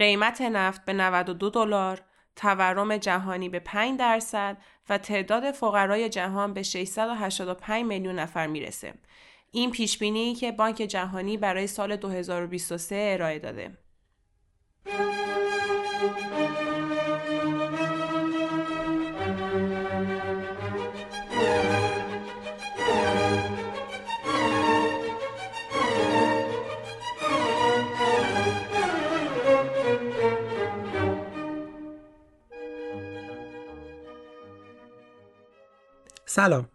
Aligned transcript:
قیمت 0.00 0.40
نفت 0.42 0.84
به 0.84 0.92
92 0.92 1.50
دلار، 1.50 2.00
تورم 2.36 2.96
جهانی 2.96 3.48
به 3.48 3.58
5 3.58 3.98
درصد 3.98 4.56
و 4.88 4.98
تعداد 4.98 5.50
فقرای 5.50 6.08
جهان 6.08 6.54
به 6.54 6.62
685 6.62 7.84
میلیون 7.84 8.18
نفر 8.18 8.46
می‌رسه. 8.46 8.94
این 9.50 9.70
پیش 9.70 9.98
بینی 9.98 10.34
که 10.34 10.52
بانک 10.52 10.76
جهانی 10.76 11.36
برای 11.36 11.66
سال 11.66 11.96
2023 11.96 13.10
ارائه 13.14 13.38
داده. 13.38 13.78
سلام. 36.40 36.68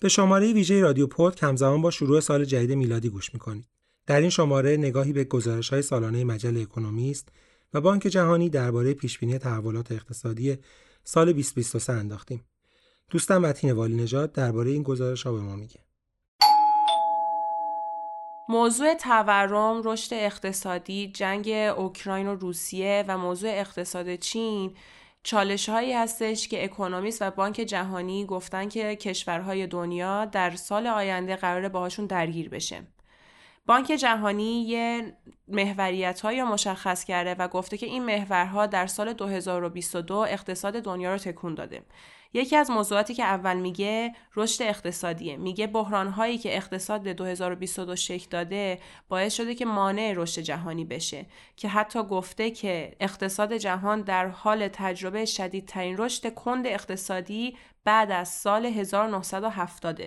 به 0.00 0.08
شماره 0.08 0.52
ویژه 0.52 0.80
رادیو 0.80 1.06
پود 1.06 1.44
همزمان 1.44 1.82
با 1.82 1.90
شروع 1.90 2.20
سال 2.20 2.44
جدید 2.44 2.72
میلادی 2.72 3.08
گوش 3.08 3.34
می‌کنید. 3.34 3.68
در 4.06 4.20
این 4.20 4.30
شماره 4.30 4.76
نگاهی 4.76 5.12
به 5.12 5.24
گزارش 5.24 5.70
های 5.70 5.82
سالانه 5.82 6.24
مجله 6.24 6.60
اکونومیست 6.60 7.28
و 7.74 7.80
بانک 7.80 8.02
جهانی 8.02 8.48
درباره 8.48 8.94
پیشبینی 8.94 9.38
تحولات 9.38 9.92
اقتصادی 9.92 10.58
سال 11.04 11.32
2023 11.32 11.92
انداختیم. 11.92 12.44
دوستم 13.10 13.38
متین 13.38 13.72
والی 13.72 13.94
نژاد 13.94 14.32
درباره 14.32 14.70
این 14.70 14.82
گزارش 14.82 15.22
ها 15.22 15.32
به 15.32 15.40
ما 15.40 15.56
میگه. 15.56 15.80
موضوع 18.48 18.94
تورم، 18.94 19.82
رشد 19.84 20.14
اقتصادی، 20.14 21.12
جنگ 21.12 21.48
اوکراین 21.76 22.26
و 22.26 22.34
روسیه 22.34 23.04
و 23.08 23.18
موضوع 23.18 23.50
اقتصاد 23.52 24.14
چین 24.14 24.74
چالش 25.22 25.68
هایی 25.68 25.92
هستش 25.92 26.48
که 26.48 26.64
اکونومیست 26.64 27.22
و 27.22 27.30
بانک 27.30 27.54
جهانی 27.54 28.26
گفتن 28.26 28.68
که 28.68 28.96
کشورهای 28.96 29.66
دنیا 29.66 30.24
در 30.24 30.50
سال 30.50 30.86
آینده 30.86 31.36
قراره 31.36 31.68
باهاشون 31.68 32.06
درگیر 32.06 32.48
بشه. 32.48 32.82
بانک 33.66 33.86
جهانی 33.86 34.62
یه 34.62 35.16
محوریت 35.48 36.20
های 36.20 36.42
مشخص 36.42 37.04
کرده 37.04 37.34
و 37.34 37.48
گفته 37.48 37.76
که 37.76 37.86
این 37.86 38.04
محورها 38.04 38.66
در 38.66 38.86
سال 38.86 39.12
2022 39.12 40.14
اقتصاد 40.14 40.74
دنیا 40.74 41.12
رو 41.12 41.18
تکون 41.18 41.54
داده. 41.54 41.82
یکی 42.32 42.56
از 42.56 42.70
موضوعاتی 42.70 43.14
که 43.14 43.24
اول 43.24 43.56
میگه 43.56 44.14
رشد 44.36 44.62
اقتصادیه. 44.62 45.36
میگه 45.36 45.66
بحران 45.66 46.08
هایی 46.08 46.38
که 46.38 46.56
اقتصاد 46.56 47.08
2022 47.08 47.96
شکل 47.96 48.26
داده 48.30 48.78
باعث 49.08 49.34
شده 49.34 49.54
که 49.54 49.64
مانع 49.64 50.12
رشد 50.16 50.42
جهانی 50.42 50.84
بشه 50.84 51.26
که 51.56 51.68
حتی 51.68 52.02
گفته 52.02 52.50
که 52.50 52.96
اقتصاد 53.00 53.56
جهان 53.56 54.02
در 54.02 54.28
حال 54.28 54.68
تجربه 54.68 55.24
شدیدترین 55.24 55.98
رشد 55.98 56.34
کند 56.34 56.66
اقتصادی 56.66 57.56
بعد 57.84 58.10
از 58.10 58.28
سال 58.28 58.66
1970 58.66 60.00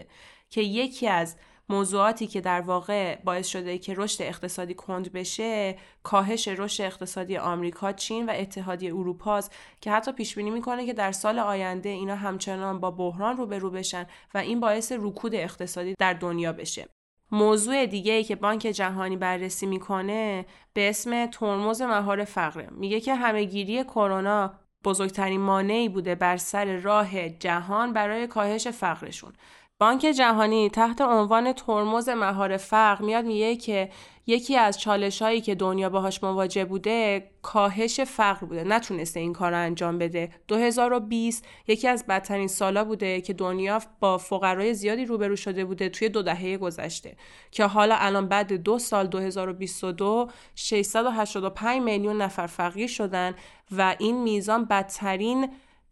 که 0.50 0.62
یکی 0.62 1.08
از 1.08 1.36
موضوعاتی 1.70 2.28
که 2.28 2.42
در 2.42 2.62
واقع 2.62 3.16
باعث 3.24 3.48
شده 3.48 3.78
که 3.78 3.94
رشد 3.98 4.22
اقتصادی 4.22 4.74
کند 4.74 5.12
بشه 5.12 5.78
کاهش 6.04 6.48
رشد 6.48 6.84
اقتصادی 6.84 7.38
آمریکا، 7.38 7.92
چین 7.92 8.26
و 8.26 8.34
اتحادیه 8.36 8.96
اروپا 8.96 9.42
که 9.82 9.92
حتی 9.92 10.12
پیش 10.12 10.36
بینی 10.36 10.50
می‌کنه 10.50 10.86
که 10.86 10.94
در 10.94 11.12
سال 11.12 11.40
آینده 11.40 11.90
اینا 11.90 12.16
همچنان 12.16 12.80
با 12.80 12.92
بحران 12.92 13.38
روبرو 13.38 13.70
بشن 13.70 14.06
و 14.34 14.38
این 14.38 14.60
باعث 14.60 14.92
رکود 14.92 15.36
اقتصادی 15.36 15.96
در 16.00 16.14
دنیا 16.14 16.54
بشه. 16.54 16.88
موضوع 17.32 17.86
دیگه 17.86 18.14
ای 18.14 18.24
که 18.24 18.36
بانک 18.36 18.62
جهانی 18.62 19.18
بررسی 19.18 19.66
می‌کنه 19.66 20.46
به 20.74 20.90
اسم 20.90 21.26
ترمز 21.26 21.82
مهار 21.82 22.24
فقره 22.24 22.68
میگه 22.72 23.00
که 23.00 23.16
همهگیری 23.16 23.84
کرونا 23.84 24.54
بزرگترین 24.86 25.42
مانعی 25.42 25.90
بوده 25.90 26.16
بر 26.16 26.38
سر 26.38 26.78
راه 26.78 27.30
جهان 27.30 27.94
برای 27.94 28.28
کاهش 28.28 28.68
فقرشون 28.68 29.34
بانک 29.80 30.02
جهانی 30.02 30.70
تحت 30.70 31.02
عنوان 31.02 31.54
ترمز 31.54 32.10
مهار 32.10 32.58
فقر 32.58 33.06
میاد 33.06 33.26
میگه 33.26 33.56
که 33.56 33.90
یکی 34.28 34.58
از 34.58 34.80
چالش 34.80 35.22
هایی 35.22 35.42
که 35.42 35.56
دنیا 35.56 35.90
باهاش 35.90 36.24
مواجه 36.24 36.66
بوده 36.66 37.30
کاهش 37.42 38.00
فقر 38.00 38.46
بوده. 38.46 38.64
نتونسته 38.64 39.20
این 39.20 39.34
کار 39.34 39.52
رو 39.52 39.58
انجام 39.58 39.98
بده. 39.98 40.30
2020 40.48 41.46
یکی 41.68 41.88
از 41.88 42.06
بدترین 42.10 42.48
سالا 42.48 42.84
بوده 42.84 43.22
که 43.22 43.34
دنیا 43.34 43.82
با 44.00 44.18
فقرای 44.18 44.74
زیادی 44.74 45.06
روبرو 45.06 45.36
شده 45.36 45.66
بوده 45.66 45.90
توی 45.90 46.10
دو 46.10 46.22
دهه 46.22 46.58
گذشته 46.58 47.16
که 47.52 47.66
حالا 47.66 47.96
الان 47.96 48.28
بعد 48.28 48.54
دو 48.54 48.80
سال 48.80 49.08
2022 49.08 50.30
685 50.56 51.82
میلیون 51.82 52.22
نفر 52.22 52.48
فقیر 52.48 52.88
شدن 52.88 53.36
و 53.72 53.96
این 54.00 54.22
میزان 54.22 54.66
بدترین 54.66 55.50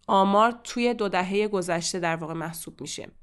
آمار 0.08 0.60
توی 0.64 0.94
دو 0.94 1.10
دهه 1.10 1.48
گذشته 1.48 2.00
در 2.00 2.16
واقع 2.16 2.34
محسوب 2.34 2.82
میشه. 2.82 3.21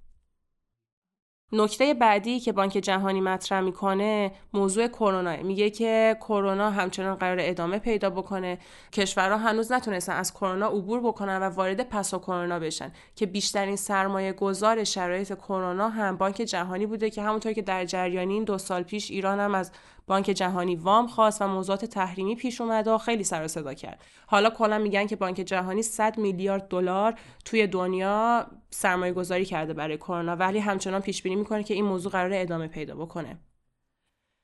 نکته 1.52 1.94
بعدی 1.94 2.40
که 2.40 2.52
بانک 2.52 2.72
جهانی 2.72 3.20
مطرح 3.20 3.60
می‌کنه 3.60 4.32
موضوع 4.52 4.88
کرونا. 4.88 5.36
میگه 5.36 5.70
که 5.70 6.16
کرونا 6.20 6.70
همچنان 6.70 7.14
قرار 7.14 7.36
ادامه 7.40 7.78
پیدا 7.78 8.10
بکنه. 8.10 8.58
کشورها 8.92 9.36
هنوز 9.36 9.72
نتونستن 9.72 10.12
از 10.12 10.34
کرونا 10.34 10.66
عبور 10.66 11.00
بکنن 11.00 11.36
و 11.38 11.44
وارد 11.44 11.88
پسا 11.88 12.18
کرونا 12.18 12.58
بشن. 12.58 12.92
که 13.16 13.26
بیشترین 13.26 13.76
سرمایه 13.76 14.32
گذار 14.32 14.84
شرایط 14.84 15.34
کرونا 15.34 15.88
هم 15.88 16.16
بانک 16.16 16.36
جهانی 16.36 16.86
بوده 16.86 17.10
که 17.10 17.22
همونطور 17.22 17.52
که 17.52 17.62
در 17.62 17.84
جریانی 17.84 18.44
دو 18.44 18.58
سال 18.58 18.82
پیش 18.82 19.10
ایران 19.10 19.40
هم 19.40 19.54
از 19.54 19.72
بانک 20.08 20.26
جهانی 20.26 20.76
وام 20.76 21.06
خواست 21.06 21.42
و 21.42 21.46
موضوعات 21.46 21.84
تحریمی 21.84 22.36
پیش 22.36 22.60
اومده 22.60 22.90
و 22.90 22.98
خیلی 22.98 23.24
سر 23.24 23.46
صدا 23.46 23.74
کرد. 23.74 24.00
حالا 24.26 24.50
کلا 24.50 24.78
میگن 24.78 25.06
که 25.06 25.16
بانک 25.16 25.36
جهانی 25.36 25.82
100 25.82 26.18
میلیارد 26.18 26.68
دلار 26.68 27.14
توی 27.44 27.66
دنیا 27.66 28.46
سرمایه 28.70 29.12
گذاری 29.12 29.44
کرده 29.44 29.74
برای 29.74 29.96
کرونا 29.96 30.36
ولی 30.36 30.58
همچنان 30.58 31.00
پیش 31.00 31.22
بینی 31.22 31.36
می‌کنه 31.36 31.62
که 31.62 31.74
این 31.74 31.84
موضوع 31.84 32.12
قرار 32.12 32.30
ادامه 32.34 32.68
پیدا 32.68 32.94
بکنه. 32.94 33.38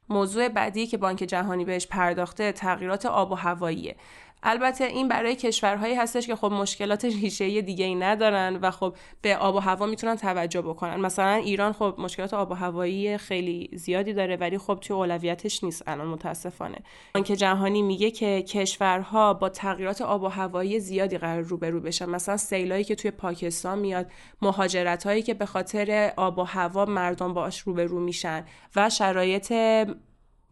موضوع 0.09 0.49
بعدی 0.49 0.87
که 0.87 0.97
بانک 0.97 1.19
جهانی 1.19 1.65
بهش 1.65 1.87
پرداخته 1.87 2.53
تغییرات 2.53 3.07
آب 3.07 3.33
و 3.33 3.35
هواییه. 3.35 3.97
البته 4.44 4.84
این 4.84 5.09
برای 5.09 5.37
کشورهایی 5.37 5.94
هستش 5.94 6.27
که 6.27 6.37
خب 6.37 6.53
مشکلات 6.53 7.05
ریشه 7.22 7.62
دیگه 7.62 7.84
ای 7.84 7.94
ندارن 7.94 8.56
و 8.62 8.71
خب 8.71 8.97
به 9.22 9.37
آب 9.37 9.55
و 9.55 9.59
هوا 9.59 9.87
می‌تونن 9.87 10.16
توجه 10.16 10.62
بکنن. 10.62 11.00
مثلا 11.00 11.34
ایران 11.34 11.72
خب 11.72 11.94
مشکلات 11.99 12.34
آب 12.34 12.50
و 12.50 12.54
هوایی 12.54 13.19
خیلی 13.19 13.71
زیادی 13.72 14.12
داره 14.12 14.37
ولی 14.37 14.59
خب 14.59 14.78
توی 14.81 14.97
اولویتش 14.97 15.65
نیست 15.65 15.83
الان 15.87 16.06
متاسفانه. 16.06 16.78
بانک 17.15 17.27
جهانی 17.27 17.83
میگه 17.83 18.10
که 18.10 18.43
کشورها 18.43 19.34
با 19.34 19.49
تغییرات 19.49 20.03
آب 20.03 20.22
و 20.22 20.28
هوایی 20.28 20.81
زیادی 20.81 21.19
قرار 21.19 21.43
روبرو 21.43 21.81
بشن. 21.81 22.10
مثلا 22.10 22.37
سیلایی 22.37 22.84
که 22.84 22.94
توی 22.94 23.10
پاکستان 23.10 23.78
میاد 23.78 24.06
مهاجرت 24.43 25.06
هایی 25.06 25.22
که 25.22 25.34
به 25.34 25.47
خاطر 25.47 26.12
آب 26.16 26.38
و 26.38 26.43
هوا 26.43 26.84
مردم 26.84 27.34
باش 27.34 27.60
روبرو 27.60 28.00
میشن 28.00 28.44
و 28.77 28.91
شرایط 28.91 29.53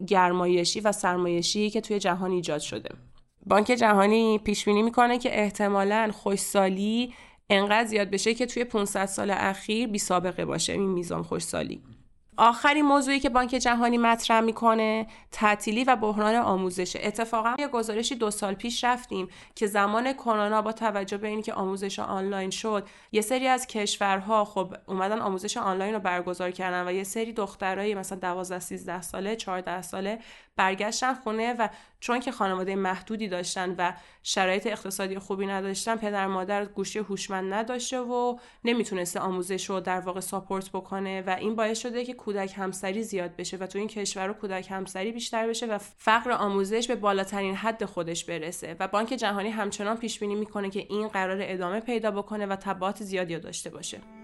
گرمایشی 0.07 0.79
و 0.79 0.91
سرمایشی 0.91 1.69
که 1.69 1.81
توی 1.81 1.99
جهان 1.99 2.31
ایجاد 2.31 2.61
شده. 2.61 2.89
بانک 3.45 3.67
جهانی 3.67 4.39
پیش 4.39 4.65
بینی 4.65 4.81
می‌کنه 4.81 5.17
که 5.17 5.39
احتمالا 5.39 6.11
خوشسالی 6.13 7.13
انقدر 7.49 7.85
زیاد 7.85 8.09
بشه 8.09 8.33
که 8.33 8.45
توی 8.45 8.63
500 8.63 9.05
سال 9.05 9.31
اخیر 9.31 9.87
بی 9.87 9.99
سابقه 9.99 10.45
باشه 10.45 10.73
این 10.73 10.89
میزان 10.89 11.23
خوشسالی 11.23 11.81
آخرین 12.37 12.85
موضوعی 12.85 13.19
که 13.19 13.29
بانک 13.29 13.49
جهانی 13.49 13.97
مطرح 13.97 14.39
می‌کنه 14.39 15.07
تعطیلی 15.31 15.83
و 15.83 15.95
بحران 15.95 16.35
آموزش. 16.35 16.97
اتفاقا 17.03 17.55
یه 17.59 17.67
گزارشی 17.67 18.15
دو 18.15 18.31
سال 18.31 18.53
پیش 18.53 18.83
رفتیم 18.83 19.27
که 19.55 19.67
زمان 19.67 20.13
کرونا 20.13 20.61
با 20.61 20.71
توجه 20.71 21.17
به 21.17 21.27
اینکه 21.27 21.53
آموزش 21.53 21.99
آنلاین 21.99 22.49
شد 22.49 22.87
یه 23.11 23.21
سری 23.21 23.47
از 23.47 23.67
کشورها 23.67 24.45
خب 24.45 24.75
اومدن 24.87 25.19
آموزش 25.19 25.57
آنلاین 25.57 25.93
رو 25.93 25.99
برگزار 25.99 26.51
کردن 26.51 26.87
و 26.87 26.91
یه 26.91 27.03
سری 27.03 27.33
دخترای 27.33 27.95
مثلا 27.95 28.19
12 28.19 28.59
13 28.59 29.01
ساله 29.01 29.35
14 29.35 29.81
ساله 29.81 30.19
برگشتن 30.55 31.13
خونه 31.13 31.53
و 31.53 31.69
چون 32.03 32.19
که 32.19 32.31
خانواده 32.31 32.75
محدودی 32.75 33.27
داشتن 33.27 33.75
و 33.77 33.93
شرایط 34.23 34.67
اقتصادی 34.67 35.19
خوبی 35.19 35.45
نداشتن 35.45 35.95
پدر 35.95 36.27
مادر 36.27 36.65
گوشی 36.65 36.99
هوشمند 36.99 37.53
نداشته 37.53 37.99
و 37.99 38.37
نمی‌تونسته 38.63 39.19
آموزش 39.19 39.69
رو 39.69 39.79
در 39.79 39.99
واقع 39.99 40.19
ساپورت 40.19 40.69
بکنه 40.69 41.21
و 41.21 41.35
این 41.39 41.55
باعث 41.55 41.79
شده 41.79 42.05
که 42.05 42.13
کودک 42.13 42.53
همسری 42.57 43.03
زیاد 43.03 43.35
بشه 43.35 43.57
و 43.57 43.67
تو 43.67 43.79
این 43.79 43.87
کشور 43.87 44.33
کودک 44.33 44.71
همسری 44.71 45.11
بیشتر 45.11 45.47
بشه 45.47 45.65
و 45.65 45.77
فقر 45.97 46.31
آموزش 46.31 46.87
به 46.87 46.95
بالاترین 46.95 47.55
حد 47.55 47.85
خودش 47.85 48.25
برسه 48.25 48.75
و 48.79 48.87
بانک 48.87 49.09
جهانی 49.09 49.49
همچنان 49.49 49.97
پیش 49.97 50.19
بینی 50.19 50.35
می‌کنه 50.35 50.69
که 50.69 50.85
این 50.89 51.07
قرار 51.07 51.37
ادامه 51.41 51.79
پیدا 51.79 52.11
بکنه 52.11 52.45
و 52.45 52.55
تبعات 52.55 53.03
زیادی 53.03 53.39
داشته 53.39 53.69
باشه. 53.69 54.22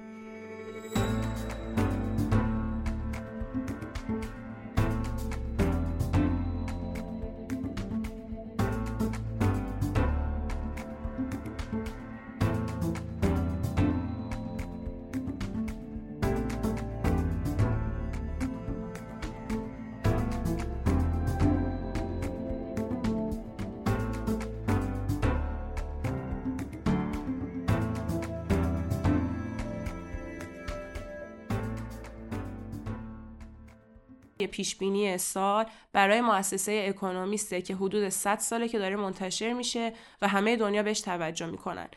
پیش 34.47 34.75
بینی 34.75 35.18
سال 35.18 35.65
برای 35.94 36.21
مؤسسه 36.21 36.86
اکونومیسته 36.89 37.62
که 37.62 37.75
حدود 37.75 38.09
100 38.09 38.39
ساله 38.39 38.68
که 38.68 38.80
داره 38.80 38.95
منتشر 38.95 39.53
میشه 39.53 39.94
و 40.21 40.27
همه 40.27 40.56
دنیا 40.56 40.83
بهش 40.83 41.01
توجه 41.01 41.45
می‌کنن. 41.45 41.88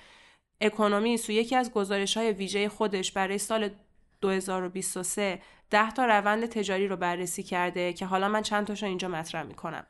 اکونومیست 0.61 1.29
و 1.29 1.33
یکی 1.33 1.57
از 1.57 1.73
گزارش 1.73 2.17
های 2.17 2.33
ویژه 2.33 2.69
خودش 2.69 3.13
برای 3.13 3.39
سال 3.39 3.71
2023 4.21 5.43
ده 5.71 5.91
تا 5.91 6.05
روند 6.05 6.47
تجاری 6.47 6.89
رو 6.89 6.97
بررسی 6.97 7.43
کرده 7.43 7.93
که 7.93 8.07
حالا 8.07 8.29
من 8.29 8.43
چند 8.43 8.67
تاشو 8.67 8.87
اینجا 8.87 9.09
مطرح 9.09 9.43
می‌کنم. 9.43 9.87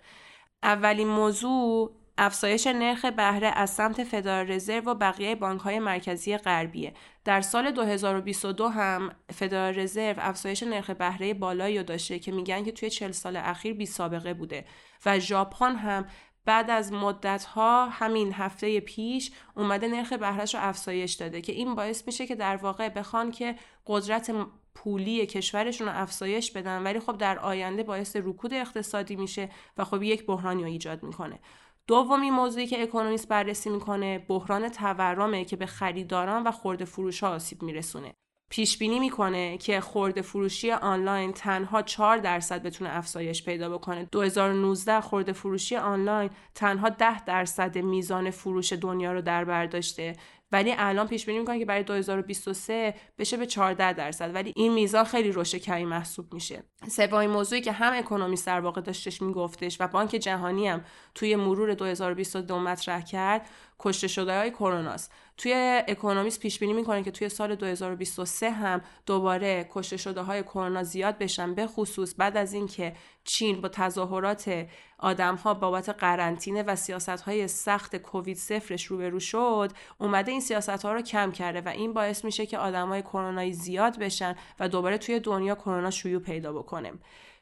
اولین 0.63 1.09
موضوع 1.09 2.02
افزایش 2.19 2.67
نرخ 2.67 3.05
بهره 3.05 3.47
از 3.47 3.71
سمت 3.71 4.05
فدرال 4.05 4.51
رزرو 4.51 4.91
و 4.91 4.95
بقیه 4.95 5.35
بانک 5.35 5.61
های 5.61 5.79
مرکزی 5.79 6.37
غربیه. 6.37 6.95
در 7.25 7.41
سال 7.41 7.71
2022 7.71 8.69
هم 8.69 9.13
فدرال 9.33 9.75
رزرو 9.75 10.15
افزایش 10.19 10.63
نرخ 10.63 10.91
بهره 10.91 11.35
بالایی 11.35 11.79
رو 11.79 11.85
داشته 11.85 12.19
که 12.19 12.33
میگن 12.33 12.65
که 12.65 12.73
توی 12.73 12.91
40 12.91 13.13
سال 13.13 13.37
اخیر 13.37 13.75
بی 13.75 13.87
سابقه 13.87 14.35
بوده. 14.35 14.65
و 15.07 15.19
ژاپن 15.19 15.77
هم 15.77 16.07
بعد 16.45 16.71
از 16.71 16.93
مدت 16.93 17.45
ها 17.45 17.87
همین 17.87 18.33
هفته 18.33 18.81
پیش 18.81 19.33
اومده 19.57 19.89
نرخ 19.89 20.13
بهرهش 20.13 20.55
رو 20.55 20.61
افزایش 20.63 21.13
داده 21.13 21.41
که 21.41 21.53
این 21.53 21.75
باعث 21.75 22.07
میشه 22.07 22.27
که 22.27 22.35
در 22.35 22.57
واقع 22.57 22.89
بخوان 22.89 23.31
که 23.31 23.57
قدرت 23.87 24.35
پولی 24.75 25.27
کشورشون 25.27 25.89
رو 25.89 26.03
افزایش 26.03 26.51
بدن. 26.51 26.83
ولی 26.83 27.01
خب 27.01 27.19
در 27.19 27.39
آینده 27.39 27.83
باعث 27.83 28.17
رکود 28.17 28.55
اقتصادی 28.55 29.17
میشه 29.17 29.49
و 29.77 29.85
خب 29.85 30.03
یک 30.03 30.27
بحرانی 30.27 30.63
رو 30.63 30.69
ایجاد 30.69 31.03
می‌کنه. 31.03 31.39
دومی 31.87 32.31
موضوعی 32.31 32.67
که 32.67 32.83
اکونومیست 32.83 33.29
بررسی 33.29 33.71
می‌کنه 33.71 34.19
بحران 34.19 34.69
تورمه 34.69 35.45
که 35.45 35.57
به 35.57 35.67
خریداران 35.67 36.43
و 36.43 36.51
خورده 36.51 36.85
فروش 36.85 37.23
ها 37.23 37.31
آسیب 37.31 37.63
میرسونه. 37.63 38.15
پیش 38.51 38.79
بینی 38.79 38.99
می‌کنه 38.99 39.59
که 39.59 39.81
خورده 39.81 40.23
فروشی 40.23 40.71
آنلاین 40.73 41.33
تنها 41.33 41.83
4 41.83 42.19
درصد 42.19 42.63
بتونه 42.63 42.97
افزایش 42.97 43.45
پیدا 43.45 43.79
بکنه. 43.79 44.09
2019 44.13 45.01
خورده 45.01 45.33
فروشی 45.33 45.77
آنلاین 45.77 46.31
تنها 46.55 46.89
10 46.89 47.25
درصد 47.25 47.79
میزان 47.79 48.31
فروش 48.31 48.73
دنیا 48.73 49.13
رو 49.13 49.23
در 49.23 49.45
بر 49.45 49.67
داشته. 49.67 50.17
ولی 50.53 50.75
الان 50.79 51.09
پیش 51.09 51.27
بینی 51.27 51.39
می‌کنن 51.39 51.59
که 51.59 51.65
برای 51.65 51.83
2023 51.83 52.95
بشه 53.19 53.37
به 53.37 53.47
14 53.47 53.93
درصد. 53.93 54.35
ولی 54.35 54.53
این 54.57 54.73
میزان 54.73 55.05
خیلی 55.05 55.33
رشد 55.33 55.59
کمی 55.59 55.85
محسوب 55.85 56.35
میشه. 56.35 56.65
سومین 56.89 57.31
موضوعی 57.31 57.61
که 57.61 57.73
هم 57.73 57.93
اکونومیست 57.93 58.47
در 58.47 58.61
واقع 58.61 58.81
داشتش 58.81 59.23
میگفتش 59.23 59.77
و 59.81 59.89
بانک 59.89 60.11
جهانی 60.11 60.69
هم 60.69 60.85
توی 61.15 61.37
مرور 61.37 61.75
2022 61.75 62.59
مطرح 62.59 63.01
کرد 63.01 63.49
کشته 63.79 64.09
شده 64.09 64.39
های 64.39 64.51
کروناست. 64.51 65.13
توی 65.37 65.83
اکونومیست 65.89 66.41
پیش 66.41 66.59
بینی 66.59 66.73
می‌کنه 66.73 67.03
که 67.03 67.11
توی 67.11 67.29
سال 67.29 67.55
2023 67.55 68.51
هم 68.51 68.81
دوباره 69.07 69.69
کشته 69.71 69.97
شده 69.97 70.21
های 70.21 70.43
کرونا 70.43 70.83
زیاد 70.83 71.19
بشن 71.19 71.55
به 71.55 71.67
خصوص 71.67 72.15
بعد 72.19 72.37
از 72.37 72.53
اینکه 72.53 72.97
چین 73.25 73.61
با 73.61 73.69
تظاهرات 73.69 74.67
آدم 74.99 75.35
ها 75.35 75.55
بابت 75.55 75.89
قرنطینه 75.89 76.63
و 76.63 76.77
سیاست 76.77 77.09
های 77.09 77.49
سخت 77.49 77.97
کووید 77.97 78.37
صفرش 78.37 78.85
روبرو 78.85 79.21
شد 79.21 79.73
اومده 79.99 80.31
این 80.31 80.41
سیاست 80.41 80.85
ها 80.85 80.93
رو 80.93 81.03
کم 81.03 81.33
کرده 81.33 81.61
و 81.61 81.69
این 81.69 81.93
باعث 81.93 82.25
میشه 82.25 82.47
که 82.47 82.59
آدم 82.59 82.89
های 82.89 83.03
کرونایی 83.03 83.53
زیاد 83.53 83.99
بشن 83.99 84.37
و 84.61 84.69
دوباره 84.69 84.99
توی 84.99 85.21
دنیا 85.21 85.55
کرونا 85.55 85.91
شیوع 85.91 86.23
پیدا 86.23 86.53
بکنه. 86.53 86.72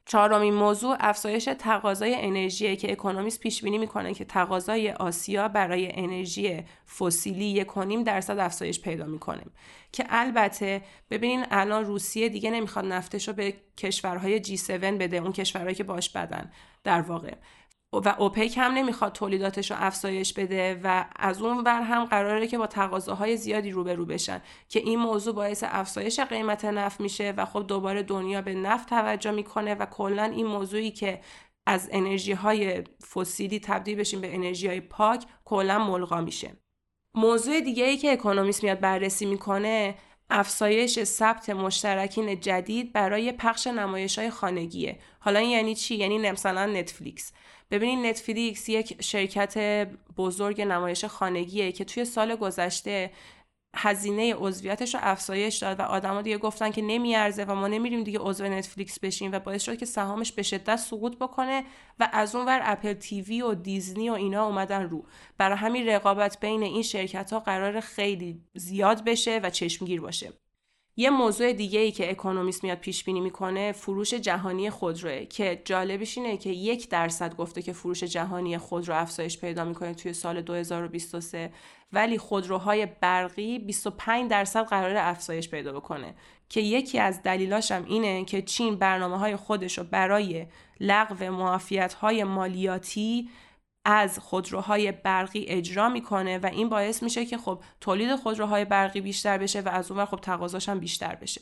چهارمین 0.05 0.55
موضوع 0.55 0.97
افزایش 1.01 1.49
تقاضای 1.59 2.15
انرژی 2.15 2.77
که 2.77 2.93
اکونومیست 2.93 3.41
پیش 3.41 3.63
بینی 3.63 3.79
می‌کنه 3.79 4.15
که 4.15 4.25
تقاضای 4.25 4.91
آسیا 4.91 5.49
برای 5.49 5.91
انرژی 5.95 6.63
فسیلی 6.99 7.45
یک 7.45 7.69
درصد 8.05 8.39
افزایش 8.39 8.81
پیدا 8.81 9.05
می‌کنه. 9.07 9.43
که 9.93 10.05
البته 10.09 10.83
ببینین 11.11 11.45
الان 11.51 11.85
روسیه 11.85 12.29
دیگه 12.29 12.51
نمی‌خواد 12.51 12.85
نفتش 12.85 13.29
رو 13.29 13.35
به 13.35 13.55
کشورهای 13.77 14.45
G7 14.45 14.71
بده 14.71 15.17
اون 15.17 15.33
کشورهایی 15.33 15.75
که 15.75 15.85
باش 15.85 16.11
بدن 16.11 16.51
در 16.85 17.01
واقع. 17.01 17.35
و 17.93 18.15
اوپک 18.19 18.55
هم 18.57 18.73
نمی‌خواد 18.73 19.13
تولیداتش 19.13 19.71
رو 19.71 19.77
افزایش 19.81 20.33
بده 20.33 20.81
و 20.85 21.05
از 21.17 21.43
اون 21.43 21.59
ور 21.59 21.83
هم 21.83 22.05
قراره 22.05 22.47
که 22.47 22.59
با 22.59 22.67
تقاضاهای 22.67 23.37
زیادی 23.37 23.71
روبرو 23.71 24.05
بشن 24.05 24.43
که 24.69 24.81
این 24.81 24.99
موضوع 24.99 25.35
باعث 25.35 25.65
افزایش 25.67 26.21
قیمت 26.21 26.65
نفت 26.65 27.01
میشه 27.01 27.35
و 27.37 27.45
خب 27.45 27.67
دوباره 27.67 28.03
دنیا 28.03 28.43
به 28.43 28.55
نفت 28.55 28.89
توجه 28.89 29.31
می‌کنه 29.31 29.75
و 29.75 29.87
کلا 29.87 30.25
این 30.25 30.47
موضوعی 30.47 30.91
که 30.91 31.21
از 31.67 31.89
انرژی 31.93 32.33
های 32.33 32.85
فسیلی 33.15 33.61
تبدیل 33.61 33.99
بشیم 33.99 34.21
به 34.21 34.35
انرژی 34.35 34.69
های 34.69 34.81
پاک 34.81 35.25
کلا 35.45 35.79
ملغا 35.79 36.21
میشه. 36.21 36.57
موضوع 37.15 37.61
دیگه 37.61 37.85
ای 37.85 37.97
که 37.97 38.13
اکونومیست 38.13 38.65
میاد 38.65 38.81
بررسی 38.81 39.27
می‌کنه 39.27 39.95
افزایش 40.31 41.05
ثبت 41.05 41.51
مشترکین 41.51 42.41
جدید 42.41 42.93
برای 42.93 43.33
پخش 43.33 43.67
نمایش 43.67 44.19
های 44.19 44.31
خانگیه. 44.31 44.99
حالا 45.21 45.39
این 45.39 45.51
یعنی 45.51 45.75
چی؟ 45.75 45.95
یعنی 45.95 46.31
مثلا 46.31 46.67
نتفلیکس. 46.67 47.33
ببینید 47.71 48.07
نتفلیکس 48.07 48.69
یک 48.69 49.03
شرکت 49.03 49.87
بزرگ 50.17 50.61
نمایش 50.61 51.05
خانگیه 51.05 51.73
که 51.73 51.85
توی 51.85 52.05
سال 52.05 52.37
گذشته 52.37 53.11
هزینه 53.77 54.35
عضویتش 54.35 54.95
رو 54.95 55.01
افزایش 55.03 55.57
داد 55.57 55.81
و 55.81 55.83
آدما 55.83 56.23
دیگه 56.23 56.39
گفتن 56.39 56.71
که 56.71 56.83
نمیارزه 56.83 57.45
و 57.45 57.55
ما 57.55 57.69
نمیریم 57.69 58.05
دیگه 58.05 58.19
عضو 58.19 58.45
نتفلیکس 58.45 59.01
بشیم 59.01 59.33
و 59.33 59.39
باعث 59.39 59.63
شد 59.63 59.79
که 59.79 59.87
سهامش 59.87 60.33
به 60.33 60.43
شدت 60.43 60.77
سقوط 60.77 61.17
بکنه 61.17 61.65
و 62.01 62.09
از 62.13 62.35
اون 62.35 62.47
ور 62.47 62.61
اپل 62.63 62.93
تیوی 62.93 63.43
و 63.43 63.55
دیزنی 63.55 64.11
و 64.11 64.13
اینا 64.13 64.47
اومدن 64.47 64.83
رو. 64.83 65.05
برای 65.39 65.57
همین 65.57 65.89
رقابت 65.89 66.41
بین 66.41 66.63
این 66.63 66.83
شرکت 66.83 67.33
ها 67.33 67.41
قرار 67.41 67.81
خیلی 67.81 68.41
زیاد 68.55 69.05
بشه 69.05 69.41
و 69.43 69.51
چشمگیر 69.51 70.01
باشه. 70.01 70.33
یه 71.01 71.11
موضوع 71.11 71.53
دیگه 71.53 71.81
ای 71.81 71.93
که 71.93 72.11
اکونومیست 72.11 72.65
میاد 72.65 72.79
پیش 72.79 73.05
بینی 73.05 73.21
می‌کنه 73.21 73.73
فروش 73.73 74.15
جهانی 74.15 74.71
خودروه 74.71 75.25
که 75.25 75.63
جالبش 75.65 76.19
اینه 76.19 76.37
که 76.37 76.51
یک 76.51 76.89
درصد 76.89 77.37
گفته 77.37 77.63
که 77.63 77.73
فروش 77.73 78.05
جهانی 78.05 78.59
خودرو 78.59 78.95
افزایش 78.95 79.39
پیدا 79.39 79.65
می‌کنه 79.65 79.95
توی 79.95 80.13
سال 80.13 80.41
2023 80.41 81.53
ولی 81.93 82.19
خودروهای 82.19 82.87
برقی 82.87 83.59
25 83.59 84.31
درصد 84.31 84.65
قرار 84.65 84.97
افزایش 84.97 85.49
پیدا 85.49 85.73
بکنه. 85.73 86.15
که 86.49 86.61
یکی 86.61 86.99
از 86.99 87.23
دلیلاش 87.23 87.73
هم 87.73 87.85
اینه 87.85 88.25
که 88.25 88.43
چین 88.43 88.77
برنامه 88.77 89.19
های 89.19 89.37
خودش 89.37 89.79
رو 89.79 89.85
برای 89.85 90.47
لغو 90.81 91.25
معافیت 91.25 91.95
های 91.95 92.25
مالیاتی 92.25 93.29
از 93.85 94.19
خودروهای 94.19 94.93
برقی 94.93 95.45
اجرا 95.49 95.89
می‌کنه 95.89 96.39
و 96.39 96.47
این 96.47 96.69
باعث 96.69 97.03
میشه 97.03 97.27
که 97.27 97.39
خب 97.39 97.63
تولید 97.81 98.17
خودروهای 98.17 98.65
برقی 98.65 99.01
بیشتر 99.01 99.39
بشه 99.39 99.61
و 99.61 99.69
از 99.69 99.91
اونور 99.91 100.07
خب 100.07 100.17
تقاضاش 100.17 100.69
هم 100.69 100.81
بیشتر 100.81 101.15
بشه. 101.15 101.41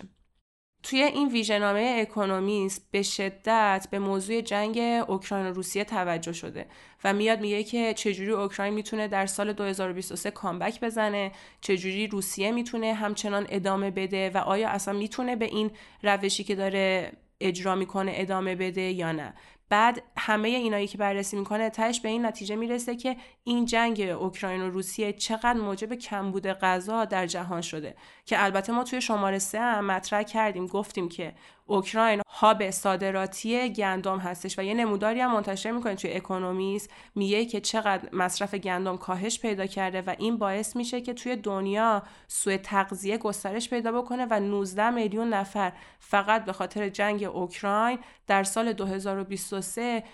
توی 0.83 1.03
این 1.03 1.29
ویژنامه 1.29 1.99
اکونومیست 2.01 2.89
به 2.91 3.03
شدت 3.03 3.89
به 3.91 3.99
موضوع 3.99 4.41
جنگ 4.41 4.79
اوکراین 5.09 5.47
و 5.47 5.53
روسیه 5.53 5.85
توجه 5.85 6.33
شده 6.33 6.67
و 7.05 7.13
میاد 7.13 7.41
میگه 7.41 7.65
که 7.65 7.95
چجوری 7.95 8.31
اوکراین 8.31 8.75
می‌تونه 8.75 9.09
در 9.09 9.27
سال 9.27 9.53
2023 9.53 10.31
کامبک 10.31 10.81
بزنه 10.81 11.33
چجوری 11.61 12.07
روسیه 12.07 12.53
می‌تونه 12.53 12.95
همچنان 12.95 13.47
ادامه 13.49 13.91
بده 13.91 14.31
و 14.31 14.39
آیا 14.39 14.69
اصلا 14.69 14.95
می‌تونه 14.95 15.37
به 15.37 15.45
این 15.45 15.71
روشی 16.03 16.45
که 16.45 16.55
داره 16.55 17.13
اجرا 17.41 17.75
می‌کنه 17.75 18.13
ادامه 18.15 18.55
بده 18.55 18.81
یا 18.81 19.13
نه. 19.13 19.35
بعد 19.71 20.03
همه 20.17 20.49
اینایی 20.49 20.87
که 20.87 20.99
بررسی 20.99 21.37
می‌کنه 21.37 21.71
تهش 21.71 22.01
به 22.01 22.09
این 22.09 22.27
نتیجه 22.27 22.57
می‌رسه 22.57 22.97
که 22.97 23.17
این 23.45 23.65
جنگ 23.65 24.01
اوکراین 24.01 24.63
و 24.63 24.71
روسیه 24.71 25.13
چقدر 25.13 25.53
موجب 25.53 25.95
کمبود 25.95 26.47
غذا 26.47 27.05
در 27.05 27.27
جهان 27.27 27.61
شده. 27.61 27.97
که 28.25 28.45
البته 28.45 28.73
ما 28.73 28.85
توی 28.85 29.01
شماره 29.01 29.39
سه 29.39 29.61
هم 29.61 29.85
مطرح 29.85 30.23
کردیم 30.23 30.67
گفتیم 30.67 31.09
که 31.09 31.35
اوکراین 31.71 32.23
هاب 32.29 32.71
صادراتی 32.71 33.73
گندم 33.73 34.19
هستش 34.19 34.59
و 34.59 34.63
یه 34.63 34.75
نموداری 34.75 35.21
هم 35.21 35.33
منتشر 35.33 35.71
می‌کنه 35.71 35.95
توی 35.95 36.13
اکونومیست. 36.13 36.91
میگه 37.15 37.45
که 37.45 37.61
چقدر 37.61 38.09
مصرف 38.13 38.55
گندم 38.55 38.97
کاهش 38.97 39.41
پیدا 39.41 39.67
کرده 39.67 40.03
و 40.03 40.15
این 40.19 40.39
باعث 40.39 40.77
میشه 40.77 41.01
که 41.01 41.15
توی 41.15 41.37
دنیا 41.37 42.03
سوء 42.29 42.57
تغذیه 42.57 43.19
گسترش 43.19 43.71
پیدا 43.71 44.03
بکنه 44.03 44.27
و 44.31 44.41
19 44.41 44.91
میلیون 44.91 45.29
نفر 45.29 45.73
فقط 45.99 46.45
به 46.45 46.53
خاطر 46.53 46.89
جنگ 46.89 47.25
اوکراین 47.25 47.99
در 48.27 48.45
سال 48.45 48.73
2023 48.73 50.05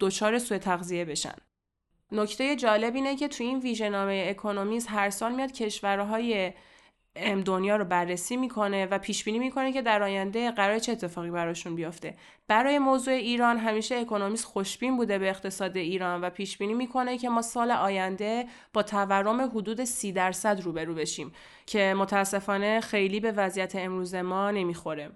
دچار 0.00 0.38
سوء 0.38 0.58
تغذیه 0.58 1.04
بشن. 1.04 1.34
نکته 2.12 2.56
جالب 2.56 2.94
اینه 2.94 3.16
که 3.16 3.28
توی 3.28 3.46
این 3.46 3.58
ویژنامه 3.58 4.26
اکونومیست 4.28 4.90
هر 4.90 5.10
سال 5.10 5.34
میاد 5.34 5.52
کشورهای 5.52 6.52
دنیا 7.44 7.76
رو 7.76 7.84
بررسی 7.84 8.36
می‌کنه 8.36 8.86
و 8.86 8.98
پیش 8.98 9.24
بینی 9.24 9.38
می‌کنه 9.38 9.72
که 9.72 9.82
در 9.82 10.02
آینده 10.02 10.50
قرار 10.50 10.78
چه 10.78 10.92
اتفاقی 10.92 11.30
براشون 11.30 11.74
بیفته. 11.74 12.16
برای 12.48 12.78
موضوع 12.78 13.14
ایران 13.14 13.58
همیشه 13.58 13.96
اکونومیست 13.96 14.44
خوشبین 14.44 14.96
بوده 14.96 15.18
به 15.18 15.28
اقتصاد 15.28 15.76
ایران 15.76 16.20
و 16.20 16.30
پیش 16.30 16.58
بینی 16.58 16.74
می‌کنه 16.74 17.18
که 17.18 17.28
ما 17.28 17.42
سال 17.42 17.70
آینده 17.70 18.46
با 18.72 18.82
تورم 18.82 19.40
حدود 19.40 19.84
سی 19.84 20.12
درصد 20.12 20.60
روبرو 20.60 20.94
بشیم 20.94 21.32
که 21.66 21.94
متاسفانه 21.98 22.80
خیلی 22.80 23.20
به 23.20 23.32
وضعیت 23.32 23.76
امروز 23.76 24.14
ما 24.14 24.50
نمی‌خوره. 24.50 25.10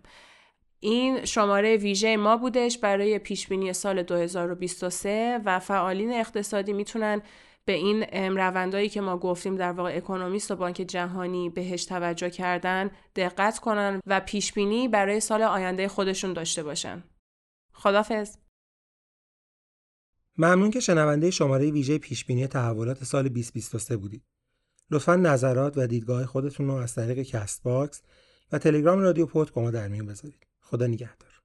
این 0.81 1.25
شماره 1.25 1.77
ویژه 1.77 2.17
ما 2.17 2.37
بودش 2.37 2.79
برای 2.79 3.19
پیش 3.19 3.49
بینی 3.49 3.73
سال 3.73 4.03
2023 4.03 5.41
و 5.45 5.59
فعالین 5.59 6.13
اقتصادی 6.13 6.73
می‌تونن 6.73 7.23
به 7.67 7.73
این 7.73 8.03
روندایی 8.37 8.89
که 8.89 9.01
ما 9.01 9.19
گفتیم 9.19 9.57
در 9.57 9.73
واقع 9.73 9.97
اکونومیست 9.97 10.51
و 10.51 10.57
بانک 10.57 10.77
جهانی 10.77 11.51
بهش 11.51 11.85
توجه 11.85 12.31
کردن 12.31 12.91
دقت 13.17 13.59
کنن 13.59 14.01
و 14.07 14.21
پیش 14.21 14.53
بینی 14.53 14.89
برای 14.89 15.21
سال 15.21 15.43
آینده 15.43 15.89
خودشون 15.89 16.33
داشته 16.33 16.63
باشن 16.63 17.05
خدافظ 17.73 18.37
ممنون 20.39 20.71
که 20.71 20.81
شنونده 20.81 21.31
شماره 21.31 21.71
ویژه 21.71 21.99
پیشبینی 21.99 22.47
تحولات 22.47 23.05
سال 23.05 23.29
2023 23.29 23.97
بودید. 23.97 24.23
لطفا 24.91 25.17
نظرات 25.17 25.79
و 25.79 25.87
دیدگاه 25.87 26.27
خودتون 26.27 26.67
رو 26.67 26.75
از 26.75 26.95
طریق 26.95 27.23
Castbox 27.23 28.03
و 28.53 28.59
تلگرام 28.59 28.99
رادیو 28.99 29.27
پود 29.27 29.53
با 29.53 29.63
ما 29.63 29.71
در 29.71 29.89
میون 29.89 30.07
بذارید. 30.07 30.47
خدا 30.61 30.87
نگهدار. 30.87 31.36